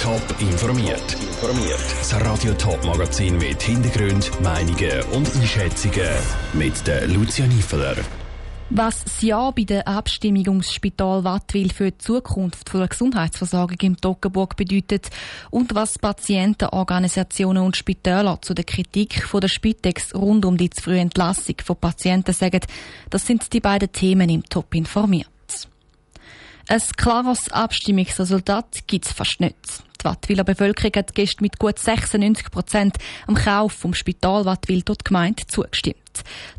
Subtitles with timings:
[0.00, 1.02] Top informiert.
[1.14, 1.80] Informiert.
[1.98, 6.08] Das Radio Top Magazin mit Hintergrund, Meinungen und Einschätzungen
[6.52, 7.96] mit der Lucia Niefeler.
[8.70, 13.96] Was das Ja bei der Abstimmung ums Spital Wattwil für die Zukunft der Gesundheitsversorgung im
[14.00, 15.08] Toggenburg bedeutet
[15.50, 20.80] und was Patientenorganisationen und Spitäler zu der Kritik von der Spitex rund um die zu
[20.80, 22.60] frühe Entlassung von Patienten sagen,
[23.10, 25.28] das sind die beiden Themen im Top informiert.
[26.68, 29.56] Ein klares Abstimmungsresultat gibt es fast nicht.
[30.00, 35.04] Die Wattwiler Bevölkerung hat gestern mit gut 96 Prozent am Kauf vom Spital Wattwil dort
[35.04, 35.96] Gemeinde zugestimmt.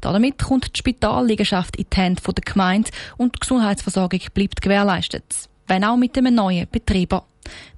[0.02, 5.24] Damit kommt die Spitalliegenschaft in die Hände der Gemeinde und die Gesundheitsversorgung bleibt gewährleistet.
[5.68, 7.26] Wenn auch mit einem neuen Betreiber.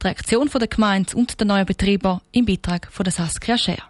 [0.02, 3.84] Die Reaktion der Gemeinde und der neuen Betreiber im Beitrag von der Saskia Scher.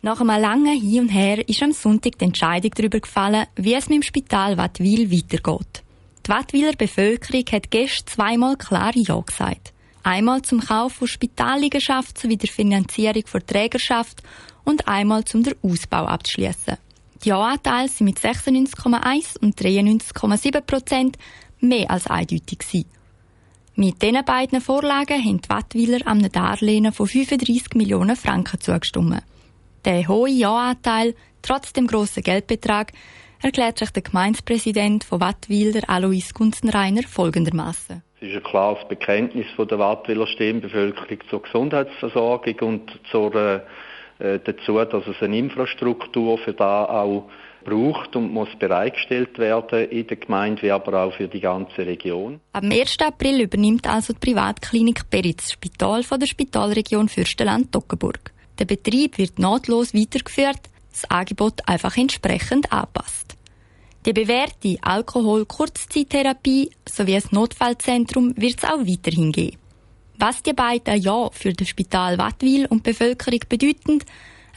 [0.00, 3.88] Nach einem langen Hin und Her ist am Sonntag die Entscheidung darüber gefallen, wie es
[3.88, 5.82] mit dem Spital Wattwil weitergeht.
[6.26, 9.71] Die Wattwiler Bevölkerung hat gestern zweimal klar Ja gesagt.
[10.02, 14.22] Einmal zum Kauf von Spitalliegenschaft sowie der Finanzierung der Trägerschaft
[14.64, 16.76] und einmal zum den Ausbau abzuschließen.
[17.22, 21.18] Die Ja-Anteile sind mit 96,1 und 93,7 Prozent
[21.60, 22.86] mehr als eindeutig gewesen.
[23.74, 29.22] Mit diesen beiden Vorlagen haben die Wattwiler einem Darlehen von 35 Millionen Franken zugestimmt.
[29.84, 32.92] Der hohe Ja-Anteil, trotz dem grossen Geldbetrag,
[33.40, 38.02] erklärt sich der Gemeindepräsident von Wattwil, Alois Gunzenreiner, folgendermaßen.
[38.22, 44.74] Es ist ein klares Bekenntnis von der Wattwiler Stimmbevölkerung zur Gesundheitsversorgung und zur, äh, dazu,
[44.84, 47.28] dass es eine Infrastruktur für da auch
[47.64, 52.38] braucht und muss bereitgestellt werden in der Gemeinde, wie aber auch für die ganze Region.
[52.52, 52.98] Am 1.
[53.04, 58.30] April übernimmt also die Privatklinik Beritz das Spital von der Spitalregion Fürstenland-Toggenburg.
[58.60, 60.60] Der Betrieb wird nahtlos weitergeführt,
[60.92, 63.36] das Angebot einfach entsprechend anpasst.
[64.04, 69.58] Die bewährte Alkohol-Kurzzeittherapie sowie das Notfallzentrum wird es auch weiterhin geben.
[70.18, 74.00] Was die beiden Ja für das Spital Wattwil und die Bevölkerung bedeuten,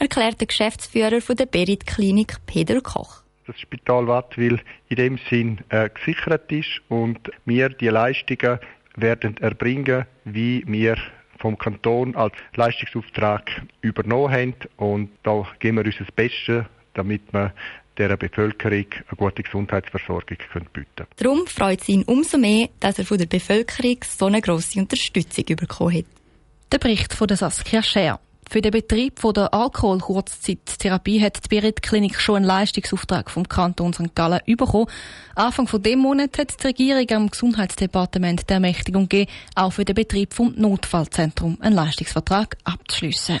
[0.00, 3.22] erklärt der Geschäftsführer von der Berit-Klinik Peter Koch.
[3.46, 8.58] Das Spital Wattwil in dem Sinn äh, gesichert ist und wir die Leistungen
[8.96, 10.96] werden erbringen, wie wir
[11.38, 14.54] vom Kanton als Leistungsauftrag übernommen haben.
[14.76, 17.52] Und da geben wir uns das Beste, damit wir
[17.98, 20.38] der Bevölkerung eine gute Gesundheitsversorgung
[20.72, 21.08] bieten können.
[21.16, 25.44] Darum freut es ihn umso mehr, dass er von der Bevölkerung so eine grosse Unterstützung
[25.44, 26.04] bekommen hat.
[26.72, 28.20] Der Bericht von der Saskia Scher.
[28.48, 33.92] Für den Betrieb von der Alkoholkurzzeittherapie hat die Berit Klinik schon einen Leistungsauftrag vom Kanton
[33.92, 34.14] St.
[34.14, 34.86] Gallen bekommen.
[35.34, 39.96] Anfang von dem Monat hat die Regierung am Gesundheitsdepartement der Ermächtigung gegeben, auch für den
[39.96, 43.40] Betrieb vom Notfallzentrum einen Leistungsvertrag abzuschliessen.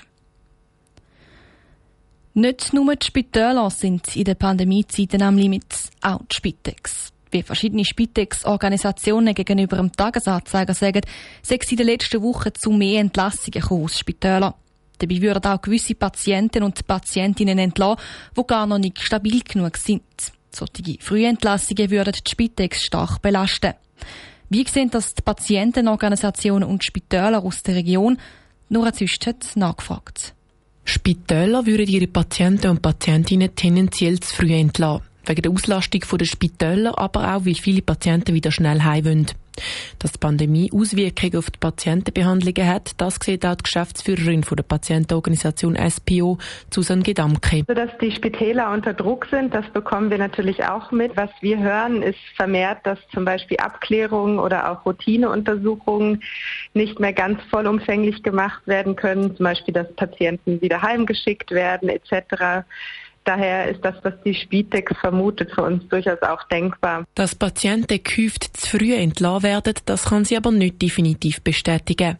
[2.38, 7.10] Nicht nur die Spitäler sind in der Pandemiezeiten am Limit, auch die Spitex.
[7.30, 11.00] Wie verschiedene Spitex-Organisationen gegenüber dem Tagesanzeiger sagen,
[11.40, 14.52] sei es in den letzten Wochen zu mehr Entlassungen aus Spitälern.
[14.98, 18.04] Dabei würden auch gewisse Patienten und Patientinnen entlassen,
[18.36, 20.02] die gar noch nicht stabil genug sind.
[20.50, 23.72] Solche Frühentlassungen würden die Spitex stark belasten.
[24.50, 28.18] Wie sehen das die Patientenorganisationen und Spitäler aus der Region?
[28.68, 30.35] Nora Züst hat nachgefragt.
[30.88, 35.02] Spitäler würden ihre Patienten und Patientinnen tendenziell zu früh entlassen.
[35.26, 39.26] Wegen der Auslastung der Spitäler, aber auch, weil viele Patienten wieder schnell heim wollen.
[39.98, 44.64] Dass die Pandemie Auswirkungen auf die Patientenbehandlungen hat, das sieht auch die Geschäftsführerin von der
[44.64, 46.38] Patientenorganisation SPO,
[46.72, 47.64] Susan Gedamke.
[47.66, 51.16] Also, dass die Spitäler unter Druck sind, das bekommen wir natürlich auch mit.
[51.16, 56.22] Was wir hören, ist vermehrt, dass zum Beispiel Abklärungen oder auch Routineuntersuchungen
[56.74, 59.36] nicht mehr ganz vollumfänglich gemacht werden können.
[59.36, 62.64] Zum Beispiel, dass Patienten wieder heimgeschickt werden etc.
[63.26, 67.04] Daher ist das, was die Spitex vermutet, für uns durchaus auch denkbar.
[67.16, 72.18] Dass Patienten gehäuft zu früh entlassen werden, das kann sie aber nicht definitiv bestätigen.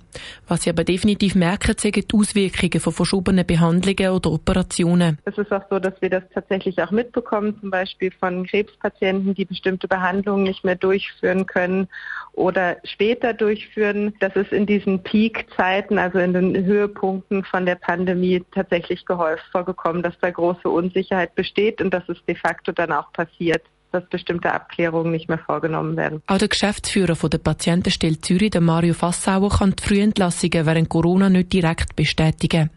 [0.48, 5.18] Was sie aber definitiv merken, sind die Auswirkungen von verschobenen Behandlungen oder Operationen.
[5.24, 9.44] Es ist auch so, dass wir das tatsächlich auch mitbekommen, zum Beispiel von Krebspatienten, die
[9.44, 11.86] bestimmte Behandlungen nicht mehr durchführen können
[12.32, 14.12] oder später durchführen.
[14.18, 20.02] Das ist in diesen Peak-Zeiten, also in den Höhepunkten von der Pandemie tatsächlich gehäuft vorgekommen,
[20.02, 23.62] dass da große Unsicherheit Unsicherheit besteht und dass es de facto dann auch passiert
[23.92, 26.20] dass bestimmte Abklärungen nicht mehr vorgenommen werden.
[26.26, 31.30] Auch der Geschäftsführer von der Patientenstelle Zürich, der Mario Fassauer, kann die Frühentlassungen während Corona
[31.30, 32.68] nicht direkt bestätigen.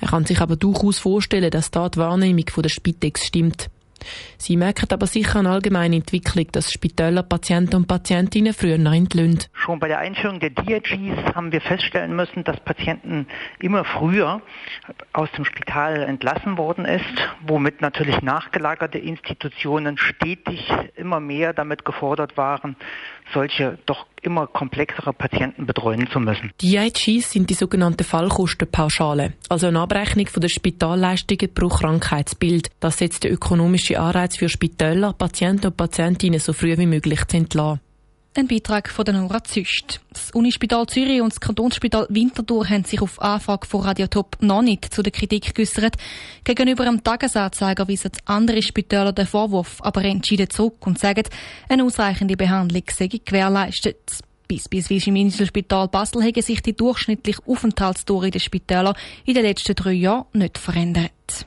[0.00, 3.68] Er kann sich aber durchaus vorstellen, dass da die Wahrnehmung von der Spitex stimmt.
[4.38, 9.38] Sie merken aber sicher eine allgemeine Entwicklung, dass Spitäler Patienten und Patientinnen früher entlöhnen.
[9.52, 13.26] Schon bei der Einführung der DRGs haben wir feststellen müssen, dass Patienten
[13.60, 14.42] immer früher
[15.12, 17.04] aus dem Spital entlassen worden ist,
[17.46, 22.76] womit natürlich nachgelagerte Institutionen stetig immer mehr damit gefordert waren,
[23.32, 26.52] solche doch immer komplexere Patienten betreuen zu müssen.
[26.60, 32.70] Die IGs sind die sogenannten Fallkostenpauschale, also eine Abrechnung von der Spitalleistungen pro Krankheitsbild.
[32.80, 37.36] Das setzt der ökonomische Anreiz für Spitäler, Patienten und Patientinnen so früh wie möglich zu
[37.36, 37.80] entlassen.
[38.34, 40.00] Ein Beitrag von der Nora Züst.
[40.10, 44.94] Das Unispital Zürich und das Kantonsspital Winterthur haben sich auf Anfrage von Radiotop noch nicht
[44.94, 45.96] zu der Kritik geäussert.
[46.42, 51.24] Gegenüber dem Tagesanzeiger weisen andere Spitäler den Vorwurf aber entschieden zurück und sagen,
[51.68, 54.22] eine ausreichende Behandlung sei gewährleistet.
[54.48, 58.96] Beispielsweise im Inselspital Basel haben sich die durchschnittliche Aufenthaltsdauer in den Spitälern
[59.26, 61.46] in den letzten drei Jahren nicht verändert.